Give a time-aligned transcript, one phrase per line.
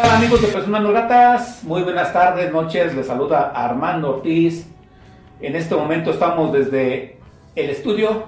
[0.00, 1.62] ¿Qué tal amigos de Personas No Gratas?
[1.62, 4.66] Muy buenas tardes, noches, les saluda Armando Ortiz.
[5.42, 7.18] En este momento estamos desde
[7.54, 8.24] el estudio,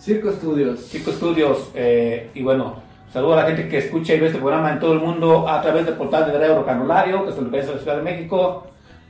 [0.00, 0.90] Circo Studios.
[0.90, 4.72] Chico Studios, eh, y bueno, saludo a la gente que escucha y ve este programa
[4.72, 7.68] en todo el mundo a través del portal de Radio Canulario, que es el país
[7.68, 8.66] de la Ciudad de México,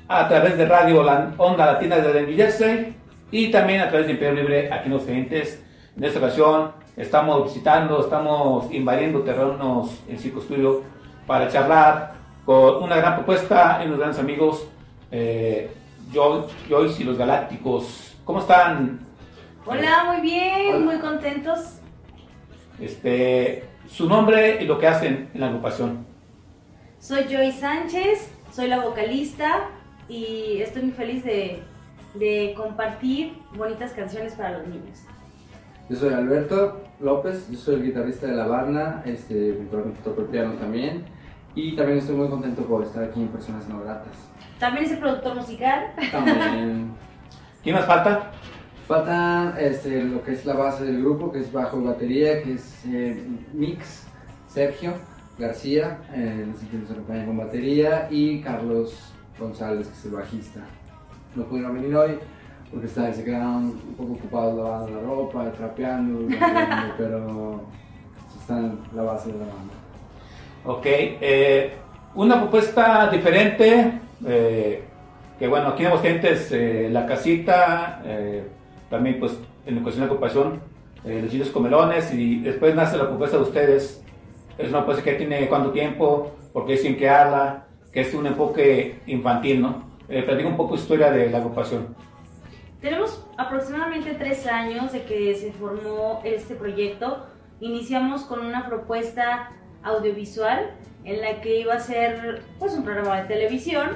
[0.06, 1.00] a través de Radio
[1.38, 2.94] Onda Latina desde New Jersey
[3.30, 5.64] y también a través de Imperio Libre aquí en los clientes.
[5.96, 10.95] En esta ocasión estamos visitando, estamos invadiendo terrenos en Circo Studio
[11.26, 12.12] para charlar
[12.44, 14.66] con una gran propuesta en los grandes amigos
[15.10, 15.70] eh,
[16.12, 18.16] Joy- Joyce y los Galácticos.
[18.24, 19.00] ¿Cómo están?
[19.64, 21.80] Hola, muy bien, muy contentos.
[22.80, 26.06] Este, su nombre y lo que hacen en la agrupación.
[27.00, 29.68] Soy Joy Sánchez, soy la vocalista
[30.08, 31.62] y estoy muy feliz de,
[32.14, 35.00] de compartir bonitas canciones para los niños.
[35.88, 39.52] Yo soy Alberto López, yo soy el guitarrista de la banda, este,
[40.04, 41.04] toco el piano también.
[41.56, 44.12] Y también estoy muy contento por estar aquí en Personas No Gratas.
[44.60, 45.86] También es el productor musical.
[46.12, 46.90] También
[47.64, 48.30] ¿Quién más falta?
[48.86, 52.52] falta este, lo que es la base del grupo, que es bajo y batería, que
[52.52, 54.06] es eh, Mix,
[54.46, 54.92] Sergio
[55.38, 60.60] García, eh, quién nos acompaña con batería, y Carlos González, que es el bajista.
[61.34, 62.18] No pudieron venir hoy
[62.70, 67.60] porque está- se quedaron un poco ocupados lavando la ropa, trapeando, trapeando, pero
[68.40, 69.74] están en la base de la banda.
[70.68, 71.74] Ok, eh,
[72.16, 74.82] una propuesta diferente, eh,
[75.38, 78.48] que bueno, aquí en Aguascalientes, eh, La Casita, eh,
[78.90, 80.60] también pues en cuestión de ocupación,
[81.04, 84.02] eh, Los Chiles Comelones, y después nace la propuesta de ustedes.
[84.58, 88.26] Es una propuesta que tiene cuánto tiempo, porque es sin que habla, que es un
[88.26, 89.84] enfoque infantil, ¿no?
[90.08, 91.94] Platica un poco historia de la agrupación.
[92.80, 97.26] Tenemos aproximadamente tres años de que se formó este proyecto.
[97.60, 99.50] Iniciamos con una propuesta
[99.86, 100.70] audiovisual
[101.04, 103.90] en la que iba a ser pues un programa de televisión,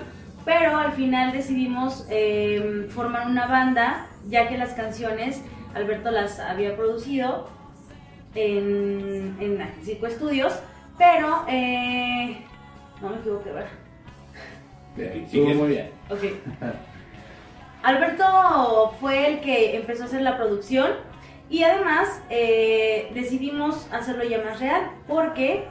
[0.45, 5.43] pero al final decidimos eh, formar una banda ya que las canciones
[5.75, 7.49] Alberto las había producido
[8.35, 10.59] en, en Circo Estudios,
[10.99, 12.39] pero eh,
[13.01, 13.71] no me equivoqué, ¿verdad?
[14.97, 15.91] Estuvo muy bien.
[17.83, 20.91] Alberto fue el que empezó a hacer la producción
[21.49, 25.65] y además eh, decidimos hacerlo ya más real porque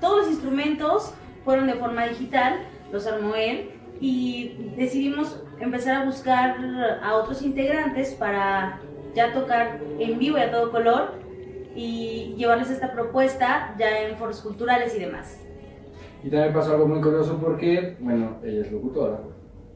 [0.00, 2.60] todos los instrumentos fueron de forma digital,
[2.92, 6.56] los armó él y decidimos empezar a buscar
[7.02, 8.80] a otros integrantes para
[9.14, 11.12] ya tocar en vivo y a todo color
[11.74, 15.40] y llevarles esta propuesta ya en foros culturales y demás.
[16.22, 19.20] Y también pasó algo muy curioso porque, bueno, ella es locutora.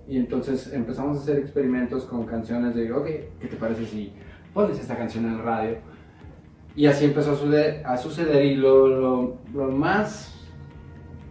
[0.06, 3.06] Y entonces empezamos a hacer experimentos con canciones de, ok,
[3.40, 4.12] ¿qué te parece si
[4.54, 5.76] pones esta canción en radio?
[6.78, 10.32] Y así empezó a suceder, a suceder y lo, lo, lo más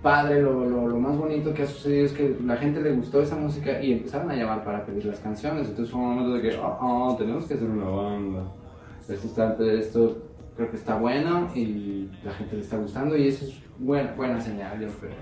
[0.03, 3.21] padre, lo, lo, lo más bonito que ha sucedido es que la gente le gustó
[3.21, 5.69] esa música y empezaron a llamar para pedir las canciones.
[5.69, 8.43] Entonces fue un momento de que, oh, oh, tenemos que hacer una banda.
[9.07, 10.17] Esto, está, esto
[10.57, 14.41] creo que está bueno y la gente le está gustando y eso es buena, buena
[14.41, 15.13] señal, yo creo.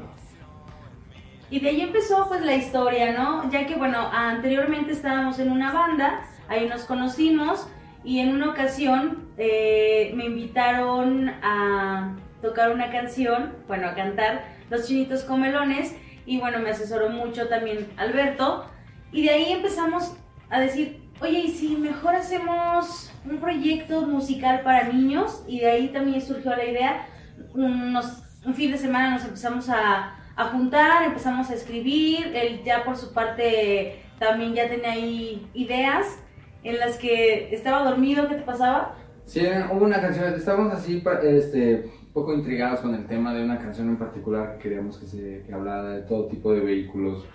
[1.52, 3.47] Y de ahí empezó pues la historia, ¿no?
[3.52, 7.68] Ya que bueno, anteriormente estábamos en una banda, ahí nos conocimos
[8.05, 14.87] y en una ocasión eh, me invitaron a tocar una canción, bueno, a cantar Los
[14.87, 18.69] Chinitos Comelones y bueno, me asesoró mucho también Alberto.
[19.11, 20.16] Y de ahí empezamos
[20.49, 25.43] a decir, oye, ¿y si mejor hacemos un proyecto musical para niños?
[25.47, 27.08] Y de ahí también surgió la idea,
[27.53, 32.84] unos, un fin de semana nos empezamos a a juntar, empezamos a escribir, él ya
[32.84, 36.19] por su parte también ya tenía ahí ideas
[36.66, 38.96] en las que estaba dormido, ¿qué te pasaba?
[39.26, 39.41] Sí,
[39.72, 43.97] hubo una canción, estábamos así, este, poco intrigados con el tema de una canción en
[43.97, 47.26] particular que queríamos que se que hablara de todo tipo de vehículos,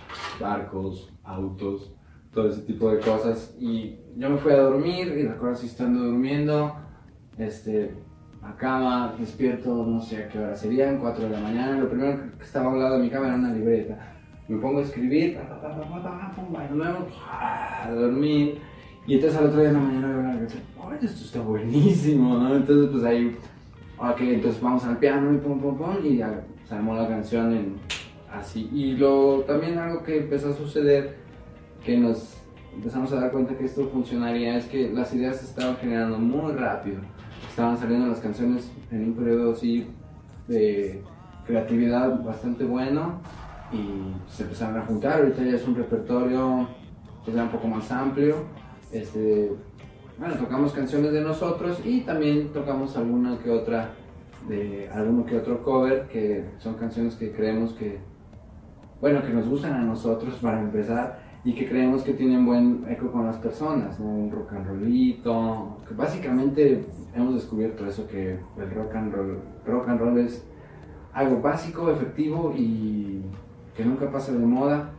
[0.41, 1.95] barcos, autos,
[2.35, 3.55] todo ese tipo de cosas.
[3.61, 6.75] Y yo me fui a dormir y recuerdo así estando durmiendo,
[7.39, 7.95] este,
[8.43, 11.79] a cama, despierto, no sé a qué hora serían, 4 de la mañana.
[11.79, 14.17] Lo primero que estaba al lado de mi cama era una libreta.
[14.49, 15.39] Me pongo a escribir,
[17.87, 18.70] a dormir.
[19.11, 22.39] Y entonces al otro día en la mañana veo la canción, oye, esto está buenísimo,
[22.39, 22.55] ¿no?
[22.55, 23.37] Entonces pues ahí,
[23.99, 27.75] ok, entonces vamos al piano y pum, pum, pum, y ya la canción en,
[28.33, 28.71] así.
[28.73, 31.17] Y lo, también algo que empezó a suceder,
[31.85, 32.37] que nos
[32.73, 36.53] empezamos a dar cuenta que esto funcionaría, es que las ideas se estaban generando muy
[36.53, 37.01] rápido.
[37.49, 39.89] Estaban saliendo las canciones en un periodo así
[40.47, 41.03] de
[41.49, 43.21] creatividad bastante bueno
[43.73, 45.19] y se empezaron a juntar.
[45.19, 46.69] Ahorita ya es un repertorio
[47.25, 48.60] pues, un poco más amplio.
[48.93, 49.53] Este,
[50.19, 53.95] bueno, tocamos canciones de nosotros y también tocamos alguna que otra
[54.49, 57.99] de alguno que otro cover que son canciones que creemos que
[59.01, 63.11] bueno que nos gustan a nosotros para empezar y que creemos que tienen buen eco
[63.11, 66.85] con las personas, un rock and rollito, básicamente
[67.15, 70.45] hemos descubierto eso que el rock and roll, rock and roll es
[71.13, 73.23] algo básico, efectivo y
[73.75, 74.91] que nunca pasa de moda.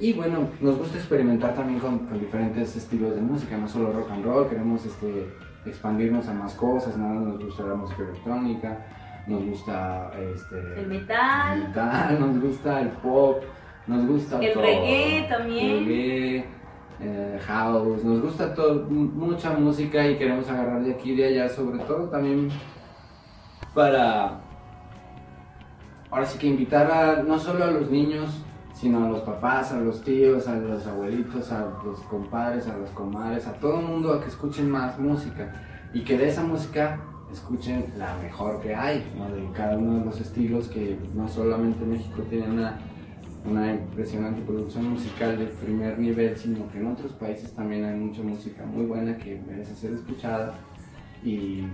[0.00, 4.10] Y bueno, nos gusta experimentar también con, con diferentes estilos de música, no solo rock
[4.12, 5.26] and roll, queremos este,
[5.66, 8.86] expandirnos a más cosas, nada nos gusta la música electrónica,
[9.26, 11.58] nos gusta este, El metal.
[11.62, 13.42] el metal, nos gusta el pop,
[13.88, 14.62] nos gusta El todo.
[14.62, 15.84] reggae también.
[15.84, 16.44] Reggae,
[17.00, 21.48] eh, house, nos gusta todo, mucha música y queremos agarrar de aquí y de allá,
[21.48, 22.50] sobre todo también
[23.74, 24.40] para,
[26.10, 28.44] ahora sí que invitar a, no solo a los niños,
[28.78, 32.90] sino a los papás, a los tíos, a los abuelitos, a los compadres, a las
[32.90, 35.52] comadres, a todo el mundo a que escuchen más música
[35.92, 37.00] y que de esa música
[37.32, 39.28] escuchen la mejor que hay, ¿no?
[39.34, 42.78] de cada uno de los estilos que no solamente México tiene una,
[43.44, 48.22] una impresionante producción musical de primer nivel, sino que en otros países también hay mucha
[48.22, 50.54] música muy buena que merece ser escuchada
[51.24, 51.64] y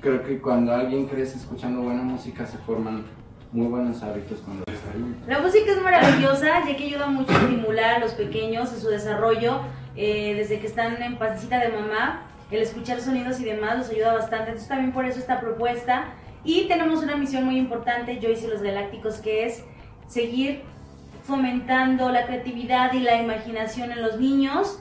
[0.00, 3.04] creo que cuando alguien crece escuchando buena música se forman
[3.52, 5.20] muy buenos hábitos es adulto.
[5.26, 8.88] La música es maravillosa, ya que ayuda mucho a estimular a los pequeños en su
[8.88, 9.60] desarrollo,
[9.96, 14.12] eh, desde que están en pancita de mamá, el escuchar sonidos y demás los ayuda
[14.12, 14.50] bastante.
[14.50, 16.06] Entonces también por eso esta propuesta.
[16.44, 19.64] Y tenemos una misión muy importante, Joyce y los Galácticos, que es
[20.06, 20.62] seguir
[21.24, 24.80] fomentando la creatividad y la imaginación en los niños.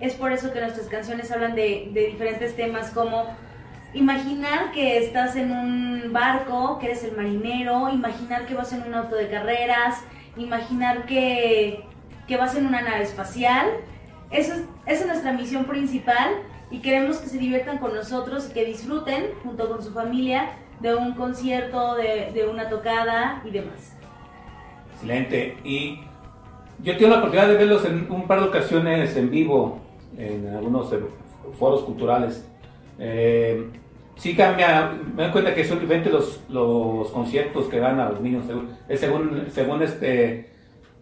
[0.00, 3.26] Es por eso que nuestras canciones hablan de diferentes temas como
[3.94, 8.94] Imaginar que estás en un barco, que eres el marinero, imaginar que vas en un
[8.94, 10.02] auto de carreras,
[10.36, 11.84] imaginar que,
[12.26, 13.66] que vas en una nave espacial.
[14.30, 18.52] Eso es, esa es nuestra misión principal y queremos que se diviertan con nosotros y
[18.52, 20.50] que disfruten junto con su familia
[20.80, 23.96] de un concierto, de, una tocada y demás.
[24.92, 25.56] Excelente.
[25.64, 26.00] Y
[26.82, 29.80] yo tuve la oportunidad de verlos en un par de ocasiones en vivo,
[30.16, 30.94] en algunos
[31.58, 32.46] foros culturales.
[32.98, 33.68] Eh,
[34.16, 38.44] sí cambia, me doy cuenta que diferentes los, los conciertos que dan a los niños,
[38.46, 40.50] según, según, según este,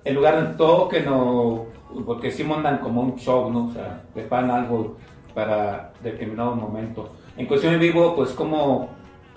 [0.05, 1.67] el lugar donde toquen o
[2.05, 3.67] porque sí mandan como un show, ¿no?
[3.67, 4.97] O sea, preparan algo
[5.35, 7.09] para determinado momento.
[7.37, 8.91] En cuestión en vivo, pues como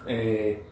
[0.08, 0.64] eh,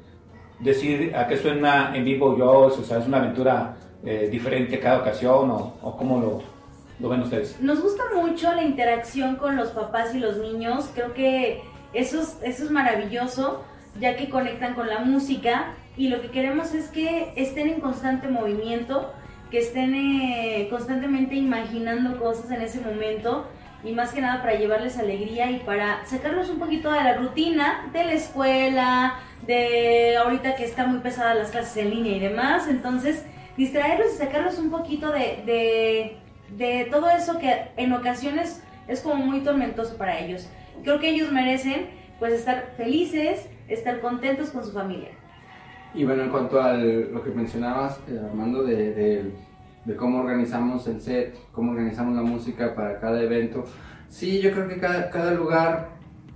[0.59, 4.99] decir a qué suena en vivo yo, o sea, es una aventura eh, diferente cada
[4.99, 6.41] ocasión o, o cómo lo,
[6.99, 7.59] lo ven ustedes.
[7.61, 11.61] Nos gusta mucho la interacción con los papás y los niños, creo que
[11.93, 13.63] eso es, maravilloso,
[13.99, 15.73] ya que conectan con la música.
[15.95, 19.13] Y lo que queremos es que estén en constante movimiento,
[19.49, 23.47] que estén eh, constantemente imaginando cosas en ese momento.
[23.83, 27.89] Y más que nada para llevarles alegría y para sacarlos un poquito de la rutina
[27.93, 32.67] de la escuela, de ahorita que está muy pesada las clases en línea y demás,
[32.67, 33.23] entonces
[33.55, 36.17] distraerlos y sacarlos un poquito de, de,
[36.57, 40.47] de todo eso que en ocasiones es como muy tormentoso para ellos.
[40.83, 41.87] Creo que ellos merecen
[42.19, 45.09] pues estar felices, estar contentos con su familia.
[45.93, 49.31] Y bueno, en cuanto a lo que mencionabas, eh, Armando, de, de,
[49.85, 53.63] de cómo organizamos el set, cómo organizamos la música para cada evento,
[54.09, 55.89] sí, yo creo que cada, cada lugar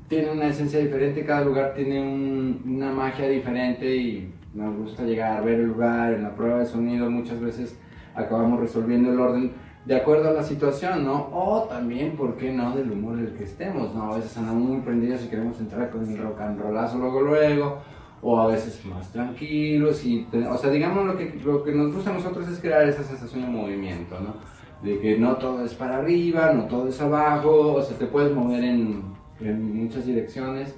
[0.07, 5.43] tiene una esencia diferente, cada lugar tiene un- una magia diferente y nos gusta llegar,
[5.45, 7.77] ver el lugar, en la prueba de sonido muchas veces
[8.15, 9.51] acabamos resolviendo el orden
[9.85, 11.29] de acuerdo a la situación, ¿no?
[11.33, 14.13] O también, ¿por qué no?, del humor en el que estemos, ¿no?
[14.13, 17.77] A veces andamos muy prendidos y queremos entrar con el rock and rollazo luego, luego,
[18.21, 22.11] o a veces más tranquilos y, o sea, digamos lo que, lo que nos gusta
[22.11, 24.35] a nosotros es crear esa sensación de movimiento, ¿no?
[24.83, 28.33] De que no todo es para arriba, no todo es abajo, o sea, te puedes
[28.33, 29.03] mover en,
[29.39, 30.75] en muchas direcciones.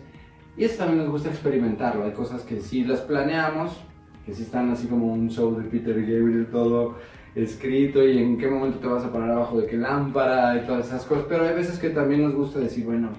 [0.56, 3.82] Y eso también nos gusta experimentarlo, hay cosas que sí las planeamos,
[4.26, 6.96] que sí están así como un show de Peter Gabriel todo
[7.36, 10.88] escrito y en qué momento te vas a parar abajo de qué lámpara y todas
[10.88, 13.10] esas cosas, pero hay veces que también nos gusta decir, bueno,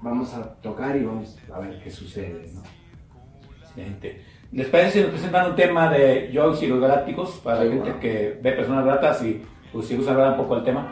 [0.00, 2.62] vamos a tocar y vamos a ver qué sucede, ¿no?
[3.62, 4.24] Excelente.
[4.52, 7.70] ¿Les parece si nos presentan un tema de Joyce y los Galácticos para Sí, la
[7.70, 8.00] gente bueno.
[8.00, 9.42] que ve personas gratas y
[9.72, 10.86] pues si gusta hablar un poco del tema?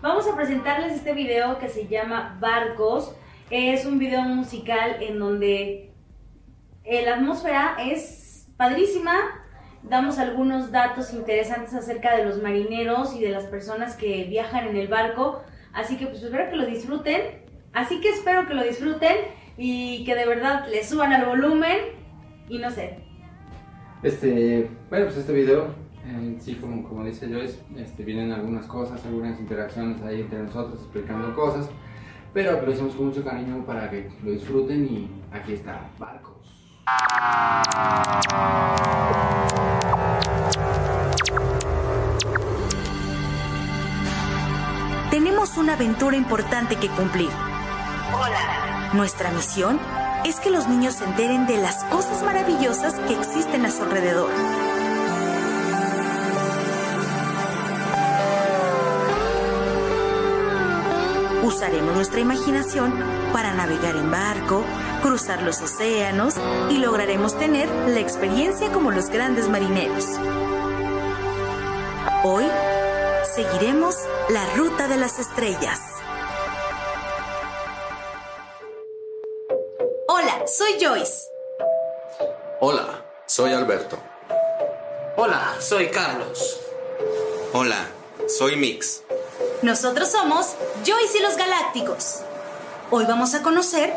[0.00, 3.14] Vamos a presentarles este video que se llama Barcos.
[3.50, 5.90] Es un video musical en donde
[6.84, 9.12] eh, la atmósfera es padrísima.
[9.88, 14.76] Damos algunos datos interesantes acerca de los marineros y de las personas que viajan en
[14.76, 15.42] el barco.
[15.72, 17.44] Así que pues espero que lo disfruten.
[17.72, 19.16] Así que espero que lo disfruten
[19.56, 21.78] y que de verdad le suban al volumen
[22.48, 22.98] y no sé.
[24.02, 25.68] Este, bueno, pues este video,
[26.04, 30.80] eh, sí, como, como dice Joyce, este, vienen algunas cosas, algunas interacciones ahí entre nosotros
[30.80, 31.68] explicando cosas,
[32.32, 36.36] pero lo hicimos con mucho cariño para que lo disfruten y aquí está, Barcos.
[45.16, 47.30] Tenemos una aventura importante que cumplir.
[48.92, 49.80] Nuestra misión
[50.26, 54.30] es que los niños se enteren de las cosas maravillosas que existen a su alrededor.
[61.44, 62.92] Usaremos nuestra imaginación
[63.32, 64.66] para navegar en barco,
[65.00, 66.34] cruzar los océanos
[66.68, 70.04] y lograremos tener la experiencia como los grandes marineros.
[72.22, 72.44] Hoy
[73.36, 73.96] seguiremos
[74.30, 75.78] la ruta de las estrellas.
[80.08, 81.28] Hola, soy Joyce.
[82.60, 83.98] Hola, soy Alberto.
[85.18, 86.60] Hola, soy Carlos.
[87.52, 87.86] Hola,
[88.26, 89.02] soy Mix.
[89.60, 90.54] Nosotros somos
[90.86, 92.20] Joyce y los Galácticos.
[92.90, 93.92] Hoy vamos a conocer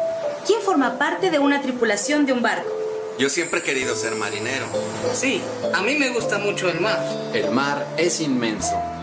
[0.46, 2.70] quién forma parte de una tripulación de un barco.
[3.18, 4.66] Yo siempre he querido ser marinero.
[5.14, 5.42] Sí,
[5.74, 7.02] a mí me gusta mucho el mar.
[7.34, 8.99] El mar es inmenso.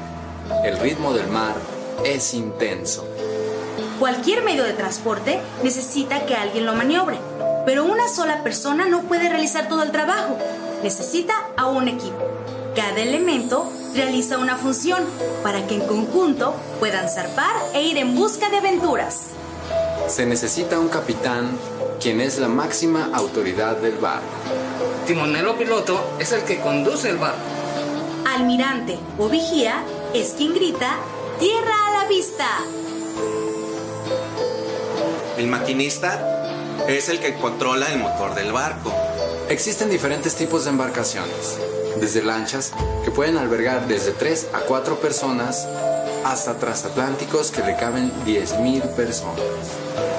[0.64, 1.54] El ritmo del mar
[2.04, 3.04] es intenso.
[3.98, 7.18] Cualquier medio de transporte necesita que alguien lo maniobre,
[7.64, 10.36] pero una sola persona no puede realizar todo el trabajo.
[10.82, 12.18] Necesita a un equipo.
[12.74, 15.02] Cada elemento realiza una función
[15.42, 19.28] para que en conjunto puedan zarpar e ir en busca de aventuras.
[20.08, 21.58] Se necesita un capitán,
[22.00, 24.26] quien es la máxima autoridad del barco.
[25.06, 27.38] Timonero piloto es el que conduce el barco.
[28.36, 29.82] Almirante o vigía
[30.20, 30.96] es quien grita
[31.38, 32.46] ¡Tierra a la vista!
[35.36, 38.90] El maquinista es el que controla el motor del barco.
[39.50, 41.58] Existen diferentes tipos de embarcaciones,
[42.00, 42.72] desde lanchas
[43.04, 45.68] que pueden albergar desde 3 a 4 personas
[46.24, 49.44] hasta transatlánticos que le caben 10.000 personas.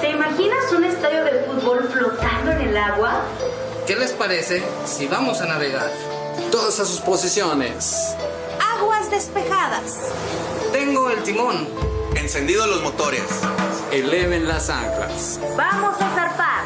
[0.00, 3.24] ¿Te imaginas un estadio de fútbol flotando en el agua?
[3.84, 5.90] ¿Qué les parece si vamos a navegar?
[6.52, 8.14] Todos a sus posiciones.
[9.10, 10.12] Despejadas.
[10.72, 11.66] Tengo el timón.
[12.14, 13.22] Encendidos los motores.
[13.90, 15.40] Eleven las anclas.
[15.56, 16.57] ¡Vamos a zarpar!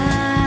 [0.00, 0.39] sky.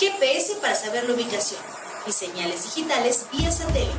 [0.00, 1.60] GPS para saber la ubicación
[2.06, 3.98] y señales digitales vía satélite.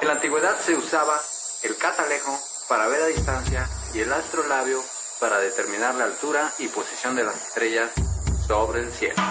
[0.00, 1.22] En la antigüedad se usaba
[1.62, 2.36] el catalejo
[2.68, 4.82] para ver a distancia y el astrolabio
[5.20, 7.92] para determinar la altura y posición de las estrellas
[8.44, 9.22] sobre el cielo.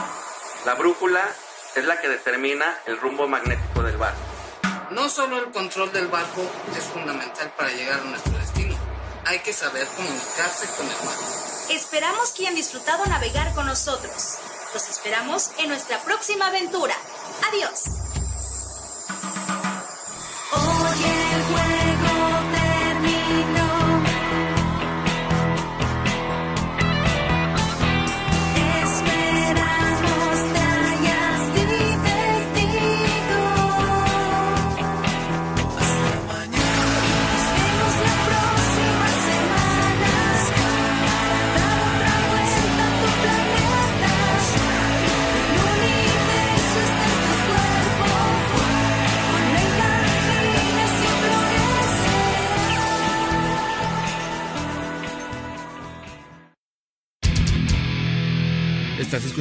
[0.65, 1.27] La brújula
[1.75, 4.21] es la que determina el rumbo magnético del barco.
[4.91, 6.43] No solo el control del barco
[6.77, 8.77] es fundamental para llegar a nuestro destino,
[9.25, 11.15] hay que saber comunicarse con el mar.
[11.71, 14.37] Esperamos que hayan disfrutado navegar con nosotros.
[14.77, 16.93] Los esperamos en nuestra próxima aventura.
[17.49, 18.06] Adiós.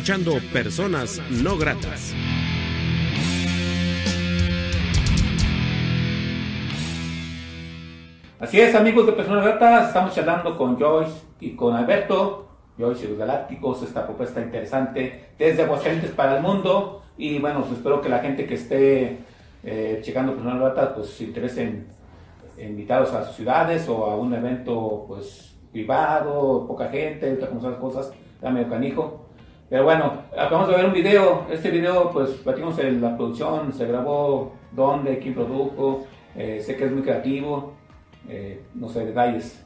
[0.06, 2.14] Escuchando Personas No Gratas.
[8.38, 12.46] Así es, amigos de Personas Gratas, estamos charlando con Joyce y con Alberto,
[12.78, 17.02] Joyce y los Galácticos, esta propuesta interesante desde Aguascalientes para el mundo.
[17.18, 19.18] Y bueno, pues espero que la gente que esté
[19.64, 21.88] eh, checando Personas Gratas, pues se interese en,
[22.58, 28.12] en invitarlos a sus ciudades o a un evento pues privado, poca gente, las cosas,
[28.36, 29.25] está medio canijo.
[29.68, 33.86] Pero bueno, acabamos de ver un video, este video pues platicamos en la producción, se
[33.86, 37.72] grabó, dónde, quién produjo, eh, sé que es muy creativo,
[38.28, 39.62] eh, no sé, detalles.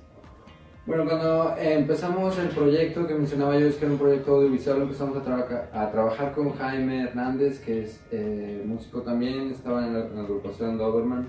[0.87, 4.81] Bueno, cuando eh, empezamos el proyecto que mencionaba yo, es que era un proyecto audiovisual,
[4.83, 9.93] empezamos a, trabaja- a trabajar con Jaime Hernández, que es eh, músico también, estaba en
[9.93, 11.29] la, agrupación Doberman,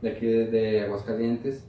[0.00, 1.66] de aquí de Aguascalientes.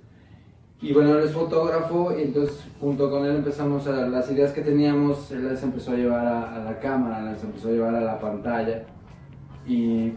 [0.84, 4.60] Y bueno, él es fotógrafo, y entonces junto con él empezamos a, las ideas que
[4.60, 8.20] teníamos, él las empezó a llevar a, la cámara, las empezó a llevar a la
[8.20, 8.84] pantalla.
[9.66, 10.12] Y,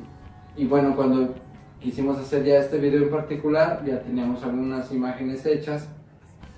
[0.56, 1.34] y bueno, cuando
[1.78, 5.88] quisimos hacer ya este video en particular, ya teníamos algunas imágenes hechas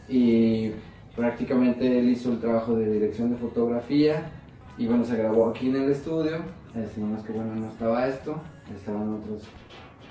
[0.09, 0.71] y
[1.15, 4.31] prácticamente él hizo el trabajo de dirección de fotografía.
[4.79, 6.39] Y bueno, se grabó aquí en el estudio,
[6.75, 8.41] este, nomás que bueno, no estaba esto,
[8.75, 9.43] estaban otros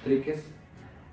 [0.03, 0.56] triques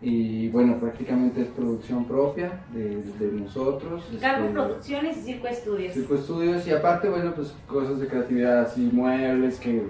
[0.02, 4.04] y bueno, prácticamente es producción propia de, de nosotros.
[4.20, 5.94] Cargo este, Producciones y Circo Estudios.
[5.94, 9.86] Circo Estudios y aparte, bueno, pues cosas de creatividad así, muebles, que,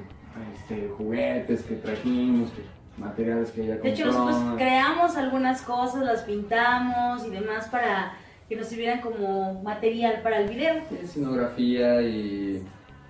[0.57, 2.63] este, juguetes que trajimos, que,
[3.01, 4.27] materiales que ella De hecho, compró.
[4.27, 8.13] nosotros creamos algunas cosas, las pintamos y demás para
[8.49, 10.77] que nos sirvieran como material para el video.
[11.03, 12.63] escenografía y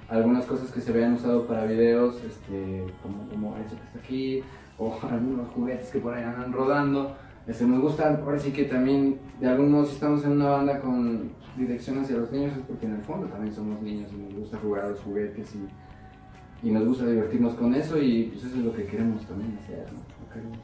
[0.08, 4.42] algunas cosas que se habían usado para videos, este, como, como eso que está aquí,
[4.78, 7.16] o algunos juguetes que por ahí andan rodando.
[7.46, 10.80] Este, nos gustan, ahora sí que también, de algún modo, si estamos en una banda
[10.80, 14.34] con dirección hacia los niños, es porque en el fondo también somos niños y nos
[14.34, 18.56] gusta jugar a los juguetes y, y nos gusta divertirnos con eso y pues eso
[18.56, 20.32] es lo que queremos también hacer, ¿no?
[20.32, 20.58] Queremos.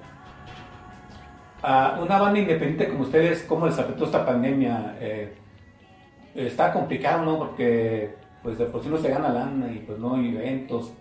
[1.63, 4.97] A una banda independiente como ustedes, ¿cómo les afectó esta pandemia?
[5.01, 5.33] Eh,
[6.35, 7.39] está complicado, ¿no?
[7.39, 10.93] Porque pues de por sí no se gana lana y pues no hay eventos.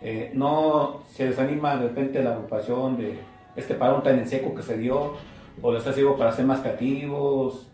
[0.00, 3.18] Eh, no se desanima de repente la agrupación de
[3.56, 5.16] este parón tan en seco que se dio,
[5.60, 7.70] o les ha sido para ser más creativos,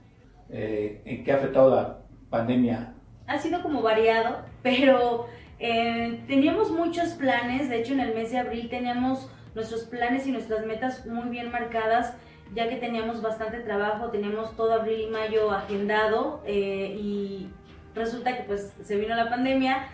[0.50, 1.98] eh, en qué ha afectado la
[2.30, 2.94] pandemia.
[3.26, 5.26] Ha sido como variado, pero
[5.58, 10.32] eh, teníamos muchos planes, de hecho en el mes de abril teníamos nuestros planes y
[10.32, 12.14] nuestras metas muy bien marcadas,
[12.54, 17.50] ya que teníamos bastante trabajo, teníamos todo abril y mayo agendado eh, y
[17.94, 19.88] resulta que pues se vino la pandemia,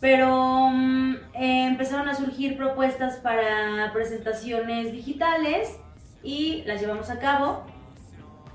[0.00, 5.78] pero mm, eh, empezaron a surgir propuestas para presentaciones digitales
[6.22, 7.64] y las llevamos a cabo.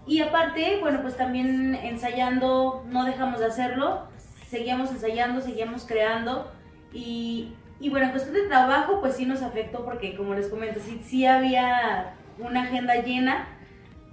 [0.05, 4.07] Y aparte, bueno, pues también ensayando, no dejamos de hacerlo,
[4.47, 6.51] seguíamos ensayando, seguíamos creando.
[6.91, 10.79] Y, y bueno, en cuestión de trabajo, pues sí nos afectó porque como les comento,
[10.79, 13.47] sí, sí había una agenda llena,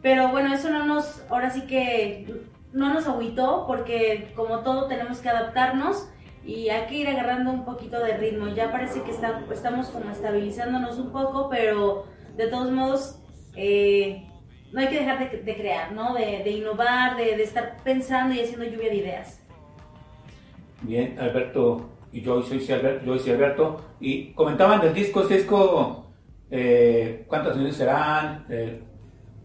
[0.03, 2.27] pero bueno, eso no nos, ahora sí que
[2.73, 6.09] no nos agüitó porque como todo tenemos que adaptarnos
[6.45, 8.49] y hay que ir agarrando un poquito de ritmo.
[8.49, 13.19] Ya parece que está, estamos como estabilizándonos un poco, pero de todos modos
[13.57, 14.27] eh,
[14.73, 16.15] no hay que dejar de, de crear, ¿no?
[16.15, 19.41] De, de innovar, de, de, estar pensando y haciendo lluvia de ideas.
[20.83, 26.07] Bien, Alberto y yo soy Alberto, Joyce y Alberto, y comentaban del disco, este disco,
[26.51, 28.81] eh, cuántas canciones serán, eh,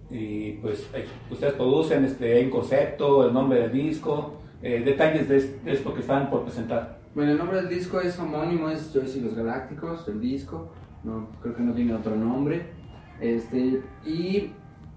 [0.09, 5.59] y pues eh, ustedes producen este, en concepto, el nombre del disco, eh, detalles de,
[5.63, 6.99] de, esto que están por presentar.
[7.13, 10.71] Bueno, el nombre del disco es homónimo, es Joyce y los Galácticos, el disco,
[11.03, 12.65] no, creo que no tiene otro nombre.
[13.21, 14.51] Este, y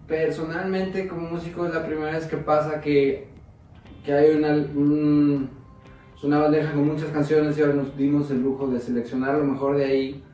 [0.06, 3.28] personalmente como músico es la primera vez que pasa que,
[4.04, 5.50] que hay una, un,
[6.22, 9.76] una bandeja con muchas canciones y ahora nos dimos el lujo de seleccionar lo mejor
[9.76, 10.24] de ahí,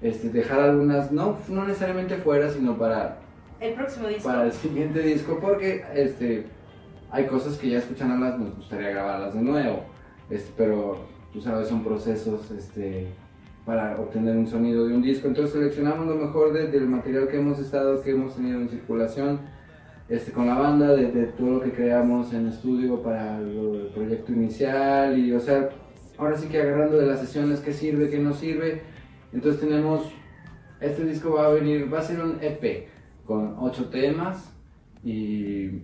[0.00, 3.18] este, dejar algunas, no, no necesariamente fuera, sino para
[3.60, 4.24] el próximo disco.
[4.24, 6.46] Para el siguiente disco, porque este,
[7.10, 9.84] hay cosas que ya escuchándolas nos gustaría grabarlas de nuevo,
[10.30, 10.98] este, pero
[11.32, 13.08] tú sabes, son procesos este,
[13.64, 15.28] para obtener un sonido de un disco.
[15.28, 19.40] Entonces seleccionamos lo mejor de, del material que hemos estado, que hemos tenido en circulación
[20.08, 25.18] este, con la banda, de, todo lo que creamos en estudio para el proyecto inicial
[25.18, 25.70] y, o sea,
[26.16, 28.82] ahora sí que agarrando de las sesiones qué sirve, qué no sirve.
[29.32, 30.10] Entonces tenemos,
[30.80, 32.88] este disco va a venir, va a ser un EP
[33.26, 34.50] con ocho temas
[35.04, 35.82] y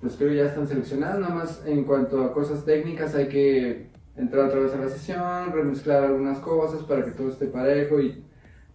[0.00, 3.86] pues creo que ya están seleccionados, nada más en cuanto a cosas técnicas hay que
[4.16, 8.24] entrar otra vez a la sesión, remezclar algunas cosas para que todo esté parejo y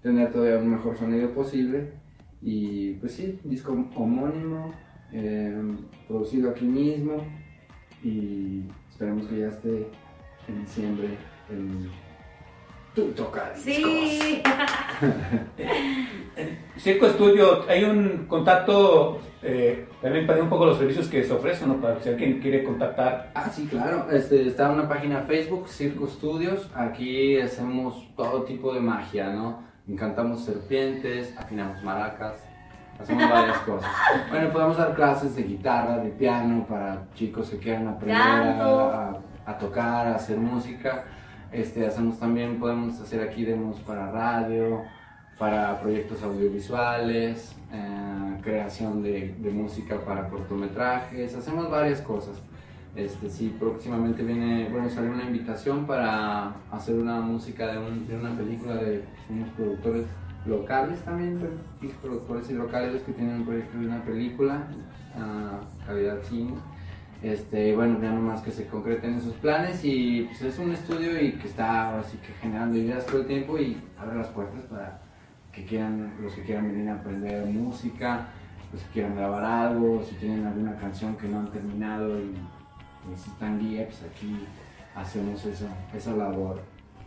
[0.02, 1.94] tener todavía un mejor sonido posible.
[2.42, 4.74] Y pues sí, disco homónimo,
[5.12, 5.56] eh,
[6.08, 7.24] producido aquí mismo
[8.04, 9.88] y esperemos que ya esté
[10.48, 11.18] en diciembre
[11.50, 11.90] en
[12.96, 14.42] tu toca Sí.
[16.78, 21.68] Circo Estudio, hay un contacto, eh, también para un poco los servicios que se ofrecen,
[21.68, 21.76] ¿no?
[21.76, 23.32] Para si alguien quiere contactar.
[23.36, 24.08] Ah, sí, claro.
[24.10, 26.70] Este, está una página Facebook, Circo Studios.
[26.74, 29.64] Aquí hacemos todo tipo de magia, ¿no?
[29.88, 32.48] Encantamos serpientes, afinamos maracas,
[33.00, 33.92] hacemos varias cosas.
[34.30, 39.58] Bueno, podemos dar clases de guitarra, de piano para chicos que quieran aprender a, a,
[39.58, 41.04] tocar, a hacer música.
[41.52, 44.84] Este, hacemos también, podemos hacer aquí demos para radio,
[45.42, 52.40] para proyectos audiovisuales, eh, creación de, música para cortometrajes, hacemos varias cosas.
[52.96, 58.18] Este, sí, próximamente viene, bueno, sale una invitación para hacer una música de, un, de
[58.18, 60.06] una película de unos productores
[60.46, 61.40] locales también,
[61.80, 64.68] pues, productores y locales que tienen un proyecto de una película,
[65.16, 66.54] uh, calidad cine.
[67.24, 71.32] Este, bueno, ya nomás que se concreten esos planes y pues es un estudio y
[71.32, 75.02] que está así que generando ideas todo el tiempo y abre las puertas para
[75.52, 78.28] que quieran, los que quieran venir a aprender música,
[78.72, 82.34] los que quieran grabar algo, si tienen alguna canción que no han terminado y
[83.10, 84.48] necesitan guía, pues aquí
[84.96, 86.62] hacemos eso, esa labor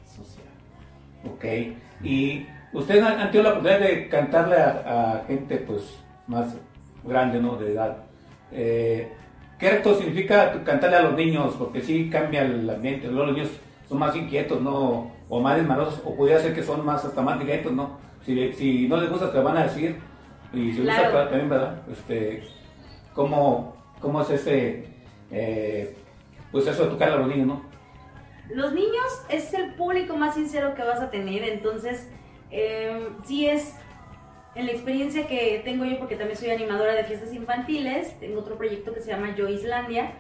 [0.07, 0.47] social.
[1.25, 1.45] Ok,
[2.03, 6.55] y ustedes han, tenido la oportunidad de cantarle a, a, gente pues más
[7.03, 7.57] grande, ¿no?
[7.57, 7.97] De edad.
[8.53, 9.11] Eh,
[9.59, 11.55] ¿Qué reto significa cantarle a los niños?
[11.59, 13.51] Porque sí cambia el ambiente, los niños
[13.89, 15.13] son más inquietos, ¿no?
[15.29, 18.04] O más desmarosos, o podría ser que son más hasta más directos, ¿no?
[18.25, 19.97] Si, si no les gusta te van a decir,
[20.53, 21.83] y si les gusta también, ¿verdad?
[21.91, 22.43] Este,
[23.13, 24.87] ¿cómo, ¿Cómo es ese,
[25.31, 25.97] eh,
[26.51, 27.63] pues eso de tocarle a los niños, ¿no?
[28.51, 32.11] Los niños es el público más sincero que vas a tener, entonces
[32.51, 33.75] eh, sí es
[34.55, 38.57] en la experiencia que tengo yo, porque también soy animadora de fiestas infantiles, tengo otro
[38.57, 40.13] proyecto que se llama Yo Islandia,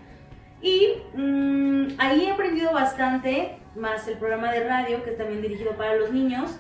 [0.61, 5.73] y mmm, ahí he aprendido bastante, más el programa de radio, que es también dirigido
[5.73, 6.59] para los niños.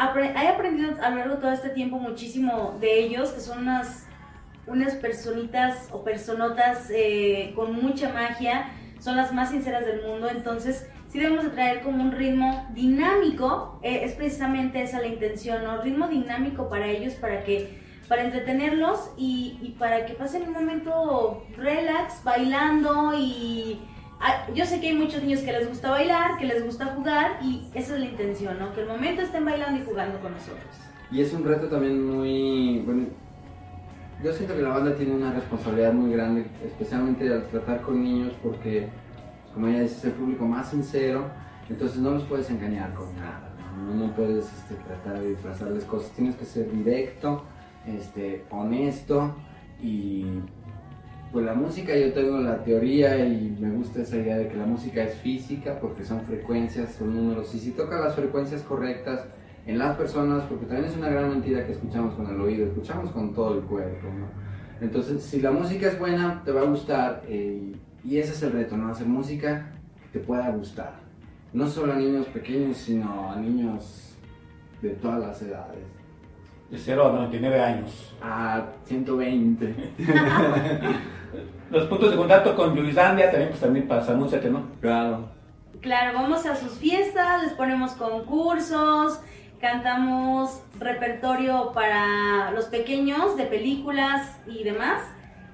[0.00, 4.06] He aprendido a lo largo de todo este tiempo muchísimo de ellos, que son unas,
[4.66, 10.88] unas personitas o personotas eh, con mucha magia, son las más sinceras del mundo, entonces
[11.08, 15.82] sí debemos de traer como un ritmo dinámico, eh, es precisamente esa la intención, ¿no?
[15.82, 21.44] Ritmo dinámico para ellos, para que para entretenerlos y, y para que pasen un momento
[21.56, 23.80] relax, bailando y
[24.54, 27.66] yo sé que hay muchos niños que les gusta bailar, que les gusta jugar y
[27.74, 28.72] esa es la intención, ¿no?
[28.74, 30.64] Que el momento estén bailando y jugando con nosotros.
[31.10, 32.82] Y es un reto también muy...
[32.84, 33.06] Bueno,
[34.22, 38.34] yo siento que la banda tiene una responsabilidad muy grande, especialmente al tratar con niños
[38.42, 38.88] porque,
[39.54, 41.24] como ella dice, es el público más sincero,
[41.70, 46.10] entonces no los puedes engañar con nada, no, no puedes este, tratar de disfrazarles cosas,
[46.10, 47.44] tienes que ser directo,
[47.86, 49.34] este, honesto
[49.82, 50.26] y
[51.32, 54.66] pues la música yo tengo la teoría y me gusta esa idea de que la
[54.66, 59.26] música es física porque son frecuencias, son números y si toca las frecuencias correctas
[59.66, 63.10] en las personas, porque también es una gran mentira que escuchamos con el oído, escuchamos
[63.10, 64.26] con todo el cuerpo, ¿no?
[64.80, 68.52] Entonces, si la música es buena, te va a gustar eh, y ese es el
[68.52, 68.88] reto, ¿no?
[68.88, 70.94] Hacer música que te pueda gustar.
[71.52, 74.16] No solo a niños pequeños, sino a niños
[74.80, 75.99] de todas las edades.
[76.70, 78.14] De 0 a 99 años.
[78.22, 79.74] A 120.
[81.70, 84.66] Los puntos de contacto con Yuislandia también, pues también pasa, anúnciate, ¿no?
[84.80, 85.28] Claro.
[85.80, 89.20] Claro, vamos a sus fiestas, les ponemos concursos,
[89.60, 95.02] cantamos repertorio para los pequeños de películas y demás.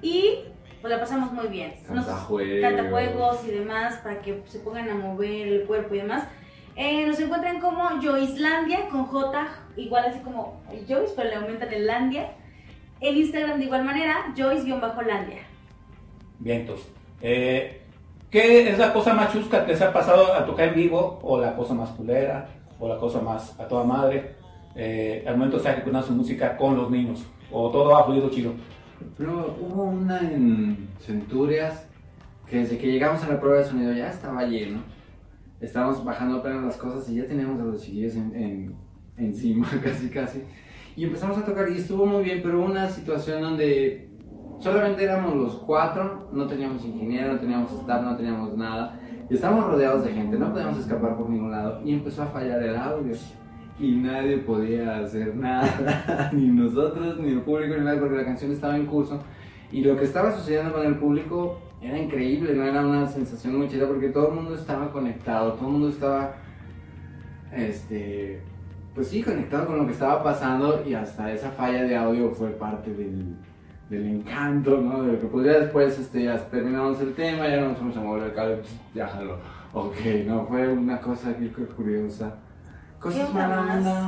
[0.01, 0.39] Y
[0.81, 1.73] pues la pasamos muy bien.
[1.87, 2.61] Cantajuegos.
[2.61, 6.23] cantajuegos y demás para que se pongan a mover el cuerpo y demás.
[6.75, 11.87] Eh, nos encuentran como Joislandia con J, igual así como Joyce, pero le aumentan el
[11.87, 12.31] Landia.
[12.99, 15.39] El Instagram de igual manera, Joyce-Landia.
[16.39, 16.87] Vientos.
[17.21, 17.81] Eh,
[18.31, 21.19] ¿Qué es la cosa más chusca que les ha pasado a tocar en vivo?
[21.23, 22.47] ¿O la cosa más culera?
[22.79, 24.35] ¿O la cosa más a toda madre?
[24.75, 27.25] Eh, al momento de estar ejecutando su música con los niños.
[27.51, 28.53] ¿O todo ha fluido chido?
[29.17, 31.87] Pero hubo una en Centurias
[32.49, 34.79] que desde que llegamos a la prueba de sonido ya estaba lleno.
[35.61, 38.86] Estábamos bajando apenas las cosas y ya teníamos a los chiquillos en, en-
[39.17, 40.43] encima, casi casi.
[40.95, 44.09] Y empezamos a tocar y estuvo muy bien, pero una situación donde
[44.59, 48.99] solamente éramos los cuatro, no teníamos ingeniero, no teníamos staff, no teníamos nada.
[49.29, 51.81] Y estábamos rodeados de gente, no podíamos escapar por ningún lado.
[51.83, 53.13] Y empezó a fallar el audio.
[53.79, 58.51] Y nadie podía hacer nada, ni nosotros, ni el público, ni nadie, porque la canción
[58.51, 59.19] estaba en curso.
[59.71, 63.67] Y lo que estaba sucediendo con el público era increíble, no era una sensación muy
[63.67, 66.37] chida, porque todo el mundo estaba conectado, todo el mundo estaba,
[67.51, 68.41] este,
[68.97, 72.49] pues sí, conectado con lo que estaba pasando y hasta esa falla de audio fue
[72.49, 73.35] parte del,
[73.91, 75.03] del encanto, ¿no?
[75.03, 78.01] De lo que pues ya después, este, ya terminamos el tema, ya nos fuimos a
[78.01, 79.37] mover el cable, pues, ya jaló.
[79.71, 82.37] Ok, no, fue una cosa que curiosa.
[82.99, 83.77] Cosas ¿Qué mala más?
[83.77, 84.01] onda.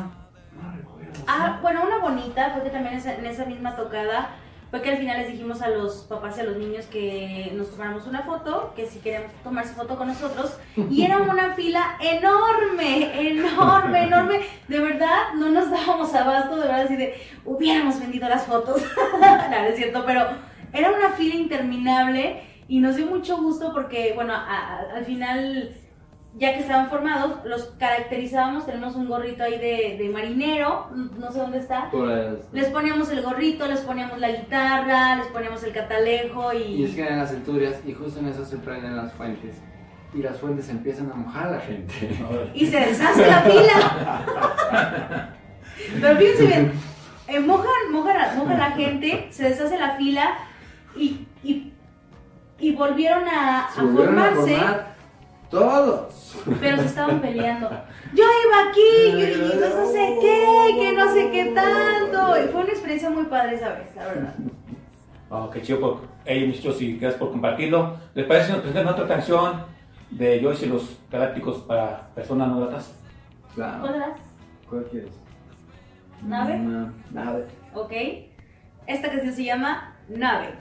[0.59, 1.23] No recuerdo.
[1.27, 4.29] Ah, bueno, una bonita fue que también en esa misma tocada
[4.69, 7.71] fue que al final les dijimos a los papás y a los niños que nos
[7.71, 10.57] tomáramos una foto, que si querían tomarse foto con nosotros,
[10.89, 14.41] y era una fila enorme, enorme, enorme.
[14.67, 18.81] De verdad, no nos dábamos abasto, de verdad, así de, hubiéramos vendido las fotos.
[19.13, 20.27] no, no es cierto, pero
[20.71, 25.75] era una fila interminable y nos dio mucho gusto porque, bueno, al final
[26.39, 31.39] ya que estaban formados, los caracterizábamos, tenemos un gorrito ahí de, de marinero, no sé
[31.39, 31.91] dónde está.
[32.53, 36.63] Les poníamos el gorrito, les poníamos la guitarra, les poníamos el catalejo y...
[36.63, 39.57] Y es que eran las centurias y justo en eso se prenden las fuentes.
[40.13, 41.93] Y las fuentes empiezan a mojar a la gente.
[42.53, 45.05] y se deshace la fila.
[46.01, 46.71] Pero fíjense bien,
[47.27, 50.37] eh, mojan, mojan, mojan a la gente, se deshace la fila
[50.95, 51.73] y, y,
[52.59, 54.98] y volvieron a, formarse, formar
[55.49, 56.35] todos.
[56.59, 57.69] pero se estaban peleando.
[58.13, 62.43] Yo iba aquí, yo, y no sé qué, que no sé qué tanto.
[62.43, 64.33] Y fue una experiencia muy padre esa vez, la verdad.
[65.29, 67.97] Oh, qué chido por ellos, muchachos, y gracias por compartirlo.
[68.15, 69.63] ¿Les parece si nos presentan otra canción
[70.09, 72.93] de Joyce y los Galácticos para personas no gratas?
[73.53, 74.15] Claro.
[74.67, 75.11] ¿Cuál quieres?
[76.23, 76.55] ¿Nave?
[76.55, 77.45] Una nave.
[77.73, 77.93] ¿Ok?
[78.87, 80.53] Esta canción se llama Nave.